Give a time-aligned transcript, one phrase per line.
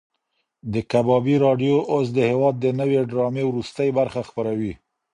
[0.73, 4.73] د کبابي راډیو اوس د هېواد د نوې ډرامې وروستۍ برخه خپروي.